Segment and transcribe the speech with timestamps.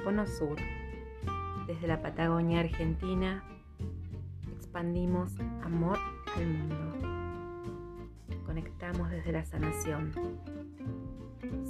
[0.00, 0.56] Oponopono Sur.
[1.66, 3.44] Desde la Patagonia Argentina
[4.56, 5.98] expandimos amor
[6.36, 7.46] al mundo.
[8.46, 10.12] Conectamos desde la sanación.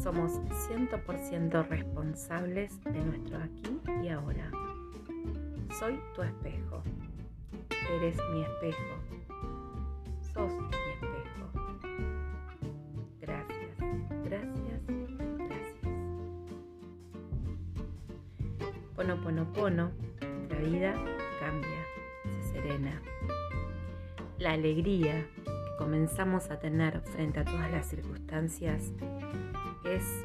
[0.00, 0.40] Somos
[0.70, 4.48] 100% responsables de nuestro aquí y ahora.
[5.78, 6.82] Soy tu espejo.
[7.96, 8.94] Eres mi espejo.
[10.32, 10.89] Sos mi
[19.10, 19.90] Pono, pono, pono.
[20.48, 20.94] La vida
[21.40, 21.84] cambia,
[22.42, 23.02] se serena.
[24.38, 28.92] La alegría que comenzamos a tener frente a todas las circunstancias
[29.84, 30.24] es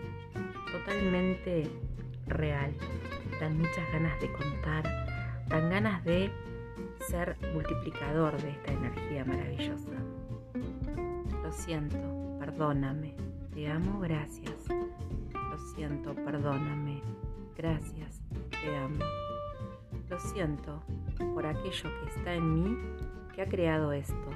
[0.72, 1.68] totalmente
[2.28, 2.76] real.
[3.40, 4.84] Dan muchas ganas de contar,
[5.48, 6.30] dan ganas de
[7.08, 9.98] ser multiplicador de esta energía maravillosa.
[11.42, 13.16] Lo siento, perdóname,
[13.52, 14.68] te amo, gracias.
[14.70, 17.02] Lo siento, perdóname,
[17.58, 18.25] gracias,
[18.74, 19.04] amo.
[20.10, 20.84] Lo siento
[21.34, 22.78] por aquello que está en mí
[23.34, 24.30] que ha creado esto.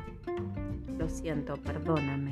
[0.98, 2.32] Lo siento, perdóname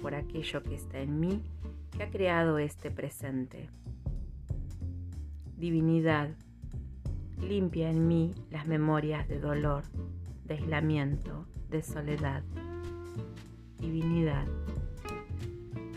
[0.00, 1.42] por aquello que está en mí
[1.90, 3.70] que ha creado este presente.
[5.56, 6.30] Divinidad,
[7.40, 9.84] limpia en mí las memorias de dolor,
[10.44, 12.44] de aislamiento, de soledad.
[13.80, 14.46] Divinidad,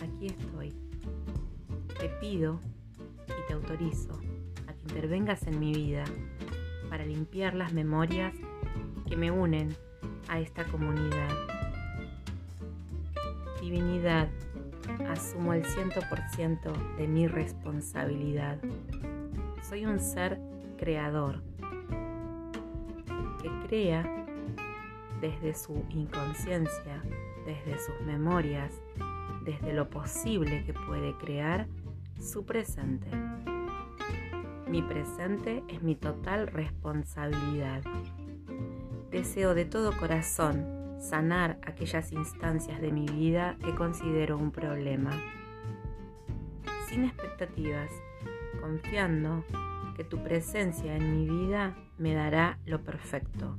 [0.02, 0.74] aquí estoy.
[2.00, 2.60] Te pido
[3.28, 4.20] y te autorizo
[4.90, 6.04] intervengas en mi vida
[6.90, 8.34] para limpiar las memorias
[9.08, 9.76] que me unen
[10.28, 11.30] a esta comunidad.
[13.62, 14.30] Divinidad,
[15.08, 18.58] asumo el 100% de mi responsabilidad.
[19.62, 20.40] Soy un ser
[20.78, 21.44] creador
[23.42, 24.26] que crea
[25.22, 27.04] desde su inconsciencia,
[27.46, 28.74] desde sus memorias,
[29.44, 31.68] desde lo posible que puede crear
[32.20, 33.08] su presente.
[34.70, 37.82] Mi presente es mi total responsabilidad.
[39.10, 45.10] Deseo de todo corazón sanar aquellas instancias de mi vida que considero un problema.
[46.88, 47.90] Sin expectativas,
[48.62, 49.44] confiando
[49.98, 53.58] que tu presencia en mi vida me dará lo perfecto.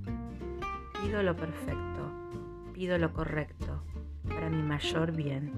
[1.03, 2.13] Pido lo perfecto,
[2.73, 3.83] pido lo correcto,
[4.29, 5.53] para mi mayor bien,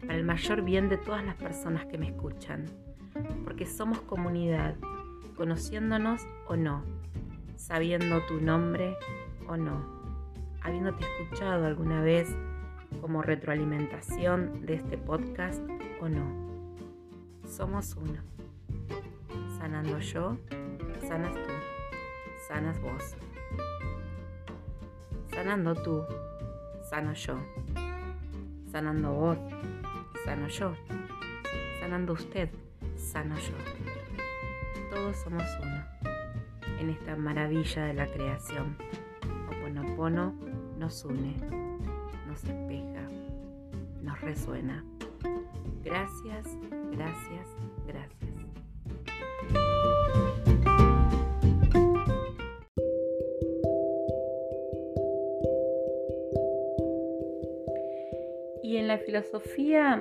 [0.00, 2.66] para el mayor bien de todas las personas que me escuchan,
[3.44, 4.76] porque somos comunidad,
[5.36, 6.84] conociéndonos o no,
[7.56, 8.96] sabiendo tu nombre
[9.48, 10.02] o no
[10.64, 12.28] habiéndote escuchado alguna vez
[13.00, 15.60] como retroalimentación de este podcast
[16.00, 16.76] o no.
[17.48, 18.20] Somos uno.
[19.58, 20.36] Sanando yo,
[21.00, 21.52] sanas tú,
[22.48, 23.16] sanas vos.
[25.30, 26.04] Sanando tú,
[26.88, 27.36] sano yo.
[28.70, 29.38] Sanando vos,
[30.24, 30.74] sano yo.
[31.80, 32.50] Sanando usted,
[32.96, 34.01] sano yo.
[34.92, 35.82] Todos somos uno
[36.78, 38.76] en esta maravilla de la creación.
[39.48, 40.34] Oponopono
[40.76, 41.34] nos une,
[42.26, 43.08] nos espeja,
[44.02, 44.84] nos resuena.
[45.82, 46.46] Gracias,
[46.90, 47.48] gracias,
[47.86, 48.32] gracias.
[58.62, 59.98] Y en la filosofía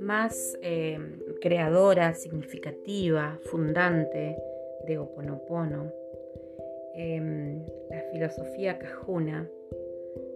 [0.00, 0.98] más eh,
[1.44, 4.34] creadora, significativa, fundante
[4.86, 5.92] de Oponopono,
[6.94, 9.46] em, la filosofía cajuna,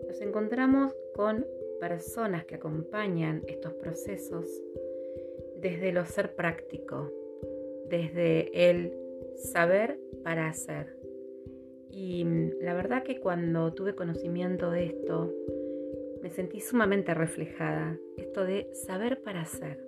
[0.07, 1.47] nos encontramos con
[1.81, 4.45] personas que acompañan estos procesos
[5.57, 7.11] desde lo ser práctico,
[7.89, 8.93] desde el
[9.37, 10.95] saber para hacer.
[11.91, 12.23] Y
[12.61, 15.33] la verdad que cuando tuve conocimiento de esto,
[16.23, 19.88] me sentí sumamente reflejada, esto de saber para hacer.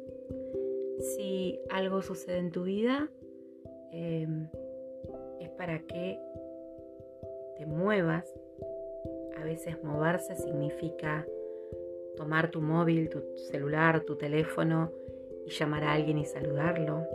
[1.00, 3.08] Si algo sucede en tu vida,
[3.92, 4.48] em,
[5.40, 6.18] es para que
[7.56, 8.24] te muevas
[9.40, 11.26] a veces moverse significa
[12.16, 14.92] tomar tu móvil, tu celular, tu teléfono
[15.46, 17.06] y llamar a alguien y saludarlo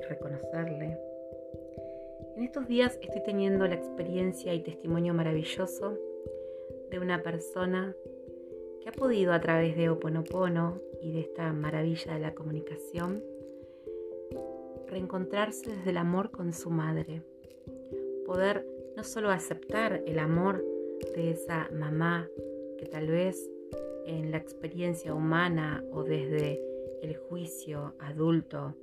[0.00, 0.98] y reconocerle.
[2.36, 5.98] En estos días estoy teniendo la experiencia y testimonio maravilloso
[6.90, 7.94] de una persona
[8.80, 13.22] que ha podido a través de Oponopono y de esta maravilla de la comunicación
[14.88, 17.22] reencontrarse desde el amor con su madre,
[18.26, 18.66] poder
[18.96, 20.64] no solo aceptar el amor
[21.14, 22.28] de esa mamá
[22.78, 23.50] que tal vez
[24.06, 26.60] en la experiencia humana o desde
[27.02, 28.74] el juicio adulto,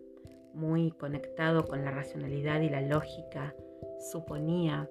[0.53, 3.55] muy conectado con la racionalidad y la lógica,
[4.11, 4.89] suponía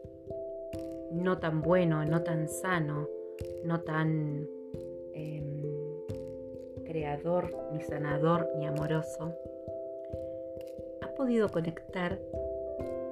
[1.13, 3.09] no tan bueno, no tan sano,
[3.65, 4.49] no tan
[5.13, 5.63] em,
[6.85, 9.35] creador, ni sanador, ni amoroso,
[11.21, 12.19] podido conectar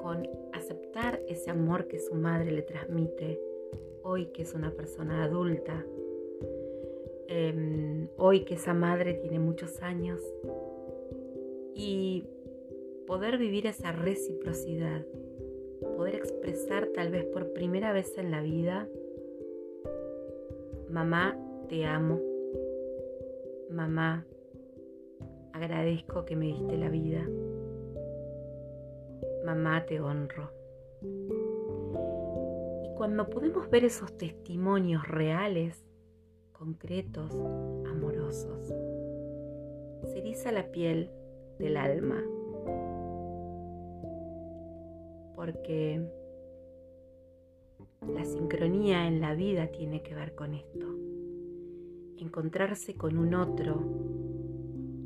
[0.01, 3.39] con aceptar ese amor que su madre le transmite
[4.03, 5.85] hoy que es una persona adulta,
[7.27, 10.23] em, hoy que esa madre tiene muchos años
[11.75, 12.25] y
[13.07, 15.05] poder vivir esa reciprocidad,
[15.95, 18.89] poder expresar tal vez por primera vez en la vida,
[20.89, 21.37] mamá,
[21.69, 22.23] te amo,
[23.69, 24.25] mamá,
[25.53, 27.29] agradezco que me diste la vida,
[29.49, 30.51] mamá, te honro.
[32.85, 35.87] Y cuando podemos ver esos testimonios reales,
[36.53, 37.33] concretos,
[37.89, 38.75] amorosos,
[40.05, 41.11] se eriza la piel
[41.59, 42.23] del alma
[45.35, 46.07] porque
[48.07, 50.87] la sincronía en la vida tiene que ver con esto.
[52.19, 53.77] Encontrarse con un otro,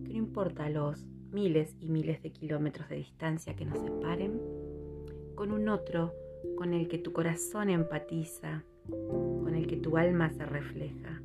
[0.05, 4.40] que no importa los miles y miles de kilómetros de distancia que nos separen,
[5.34, 6.14] con un otro
[6.56, 11.23] con el que tu corazón empatiza, con el que tu alma se refleja,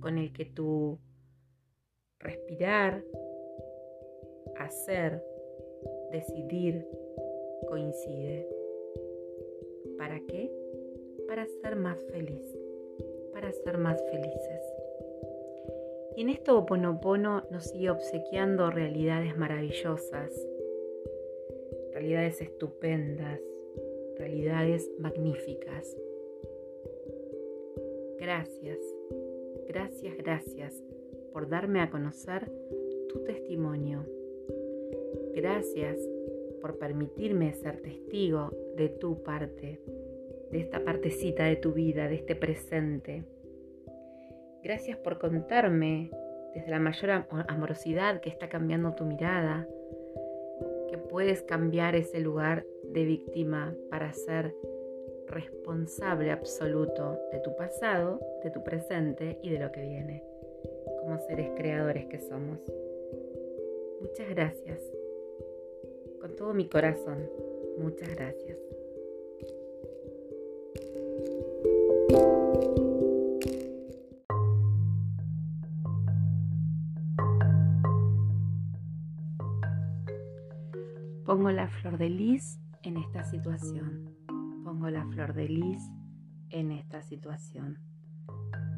[0.00, 0.98] con el que tu
[2.20, 3.02] respirar,
[4.58, 5.22] hacer,
[6.12, 6.86] decidir,
[7.68, 8.48] coincide.
[9.96, 10.50] ¿Para qué?
[11.26, 12.44] Para ser más feliz,
[13.32, 14.67] para ser más felices.
[16.18, 20.32] Y en esto Oponopono nos sigue obsequiando realidades maravillosas,
[21.92, 23.38] realidades estupendas,
[24.16, 25.96] realidades magníficas.
[28.18, 28.78] Gracias,
[29.68, 30.82] gracias, gracias
[31.32, 32.50] por darme a conocer
[33.08, 34.04] tu testimonio.
[35.36, 36.00] Gracias
[36.60, 39.78] por permitirme ser testigo de tu parte,
[40.50, 43.37] de esta partecita de tu vida, de este presente.
[44.62, 46.10] Gracias por contarme
[46.54, 49.66] desde la mayor amorosidad que está cambiando tu mirada,
[50.88, 54.54] que puedes cambiar ese lugar de víctima para ser
[55.26, 60.24] responsable absoluto de tu pasado, de tu presente y de lo que viene,
[61.00, 62.58] como seres creadores que somos.
[64.00, 64.80] Muchas gracias
[66.20, 67.30] con todo mi corazón.
[67.78, 68.67] Muchas gracias.
[81.28, 84.16] Pongo la flor de lis en esta situación.
[84.64, 85.82] Pongo la flor de lis
[86.50, 87.78] en esta situación.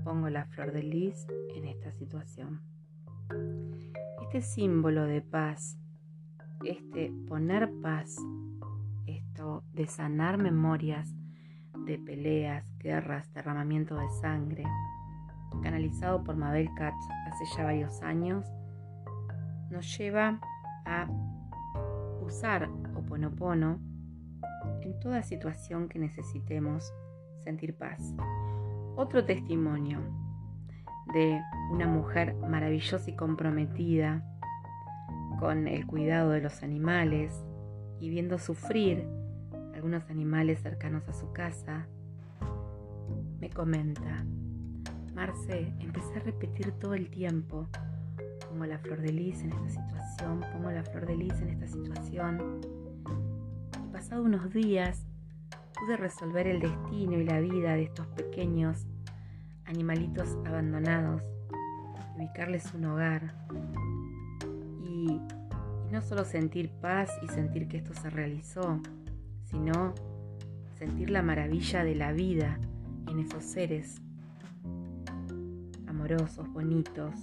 [0.05, 2.61] Pongo la flor de lis en esta situación.
[4.21, 5.81] Este símbolo de paz
[6.65, 8.17] este poner paz,
[9.07, 11.15] esto de sanar memorias
[11.87, 14.65] de peleas, guerras, derramamiento de sangre,
[15.63, 18.47] canalizado por Mabel Katz hace ya varios años,
[19.71, 20.39] nos lleva
[20.85, 21.07] a
[22.31, 23.81] usar Oponopono
[24.83, 26.93] en toda situación que necesitemos
[27.41, 28.15] sentir paz.
[28.95, 29.99] Otro testimonio
[31.13, 31.41] de
[31.73, 34.25] una mujer maravillosa y comprometida
[35.41, 37.45] con el cuidado de los animales
[37.99, 39.09] y viendo sufrir
[39.75, 41.89] algunos animales cercanos a su casa,
[43.41, 44.25] me comenta,
[45.15, 47.67] Marce, empecé a repetir todo el tiempo,
[48.61, 51.67] pongo la flor de lis en esta situación, pongo la flor de lis en esta
[51.67, 52.61] situación.
[53.83, 55.07] Y pasado unos días
[55.79, 58.85] pude resolver el destino y la vida de estos pequeños
[59.65, 61.23] animalitos abandonados,
[62.19, 63.35] ubicarles un hogar,
[64.85, 65.19] y,
[65.91, 68.79] no solo sentir paz y sentir que esto se realizó,
[69.45, 69.95] sino
[70.75, 72.61] sentir la maravilla de la vida
[73.09, 74.03] en esos seres
[75.87, 77.15] amorosos, bonitos,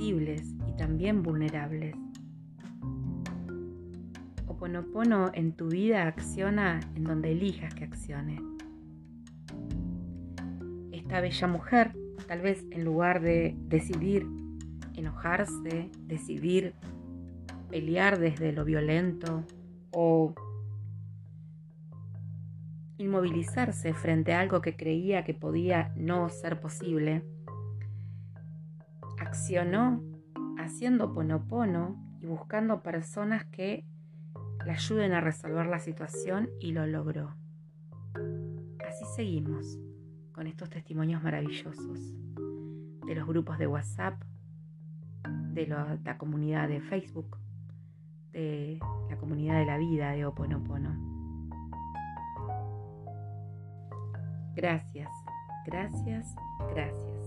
[0.00, 1.96] y también vulnerables.
[4.46, 8.40] Oponopono en tu vida acciona en donde elijas que accione.
[10.92, 14.26] Esta bella mujer, tal vez en lugar de decidir
[14.94, 16.74] enojarse, decidir
[17.70, 19.44] pelear desde lo violento
[19.90, 20.34] o
[22.98, 27.24] inmovilizarse frente a algo que creía que podía no ser posible,
[29.28, 30.02] accionó
[30.56, 33.84] haciendo ponopono y buscando personas que
[34.64, 37.36] le ayuden a resolver la situación y lo logró.
[38.88, 39.78] Así seguimos
[40.32, 42.14] con estos testimonios maravillosos
[43.06, 44.14] de los grupos de WhatsApp,
[45.52, 47.36] de la comunidad de Facebook,
[48.32, 48.78] de
[49.10, 50.96] la comunidad de la vida de Oponopono.
[54.56, 55.10] Gracias,
[55.66, 56.34] gracias,
[56.72, 57.17] gracias.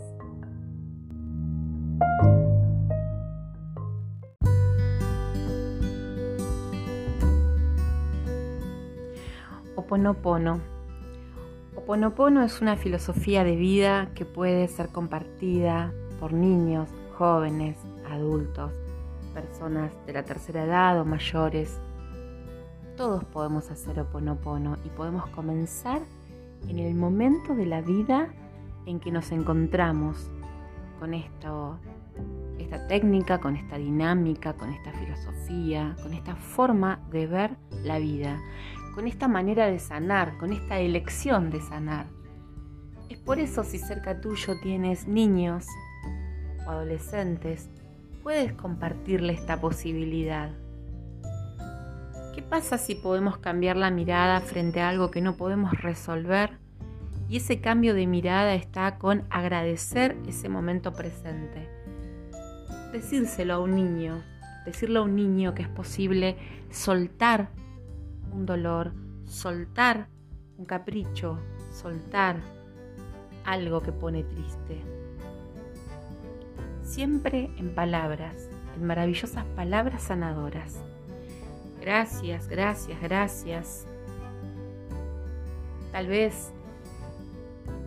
[9.92, 10.62] Oponopono.
[11.76, 17.78] Oponopono es una filosofía de vida que puede ser compartida por niños, jóvenes,
[18.10, 18.72] adultos,
[19.34, 21.78] personas de la tercera edad o mayores.
[22.96, 26.00] Todos podemos hacer Oponopono y podemos comenzar
[26.70, 28.30] en el momento de la vida
[28.86, 30.32] en que nos encontramos
[31.02, 31.80] con esto,
[32.60, 38.40] esta técnica, con esta dinámica, con esta filosofía, con esta forma de ver la vida,
[38.94, 42.08] con esta manera de sanar, con esta elección de sanar.
[43.10, 45.66] Es por eso si cerca tuyo tienes niños
[46.66, 47.70] o adolescentes,
[48.24, 50.52] puedes compartirle esta posibilidad.
[52.36, 56.58] ¿Qué pasa si podemos cambiar la mirada frente a algo que no podemos resolver?
[57.28, 61.70] Y ese cambio de mirada está con agradecer ese momento presente.
[62.92, 64.22] Decírselo a un niño,
[64.66, 66.38] decirle a un niño que es posible
[66.70, 67.50] soltar
[68.32, 68.94] un dolor,
[69.26, 70.08] soltar
[70.58, 71.40] un capricho,
[71.72, 72.38] soltar
[73.46, 74.82] algo que pone triste.
[76.84, 80.82] Siempre en palabras, en maravillosas palabras sanadoras.
[81.80, 83.88] Gracias, gracias, gracias.
[85.92, 86.52] Tal vez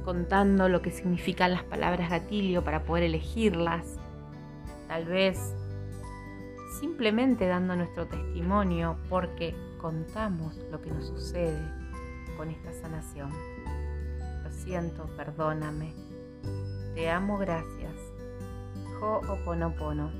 [0.05, 3.99] contando lo que significan las palabras gatillo para poder elegirlas.
[4.89, 5.55] Tal vez
[6.81, 11.61] simplemente dando nuestro testimonio porque contamos lo que nos sucede
[12.38, 13.31] con esta sanación.
[14.43, 15.93] Lo siento, perdóname.
[16.95, 17.93] Te amo, gracias.
[19.03, 20.11] Ho'oponopono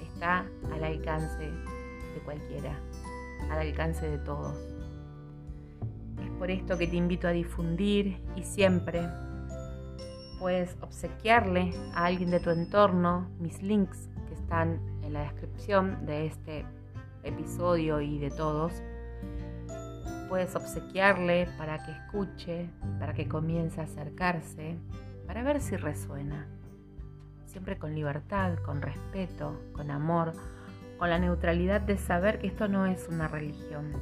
[0.00, 2.74] está al alcance de cualquiera,
[3.50, 4.56] al alcance de todos.
[6.24, 9.06] Es por esto que te invito a difundir y siempre
[10.38, 16.24] puedes obsequiarle a alguien de tu entorno mis links que están en la descripción de
[16.28, 16.64] este
[17.28, 18.72] episodio y de todos,
[20.28, 24.76] puedes obsequiarle para que escuche, para que comience a acercarse,
[25.26, 26.46] para ver si resuena.
[27.46, 30.32] Siempre con libertad, con respeto, con amor,
[30.98, 33.92] con la neutralidad de saber que esto no es una religión,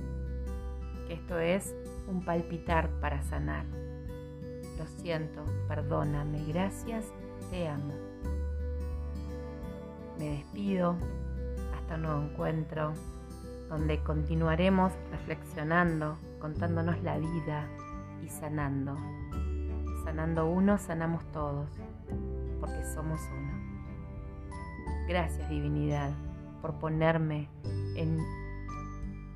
[1.07, 1.75] que esto es
[2.09, 3.65] un palpitar para sanar.
[4.79, 7.07] Lo siento, perdóname, gracias,
[7.51, 7.95] te amo.
[10.19, 10.97] Me despido,
[11.75, 12.95] hasta un nuevo encuentro
[13.69, 17.69] donde continuaremos reflexionando, contándonos la vida
[18.25, 18.97] y sanando.
[20.05, 21.69] Sanando uno, sanamos todos,
[22.61, 23.47] porque somos uno.
[25.09, 26.11] Gracias divinidad
[26.63, 27.49] por ponerme
[27.97, 28.19] en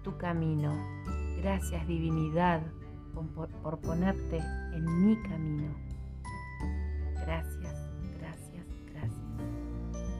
[0.02, 0.72] tu camino.
[1.40, 2.60] Gracias divinidad
[3.62, 4.38] por, ponerte
[4.72, 5.74] en mi camino.
[7.14, 9.20] Gracias, gracias, gracias.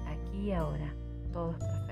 [0.09, 0.93] Aquí y ahora
[1.33, 1.90] todo es perfecto.